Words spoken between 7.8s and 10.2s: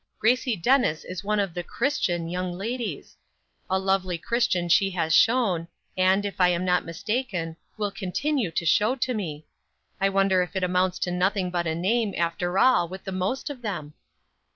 continue to show to me! I